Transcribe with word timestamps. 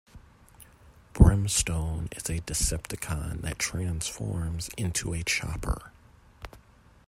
Brimstone 1.13 2.09
is 2.13 2.23
a 2.27 2.41
Decepticon 2.41 3.41
that 3.41 3.59
transforms 3.59 4.71
into 4.75 5.13
a 5.13 5.21
chopper. 5.21 5.91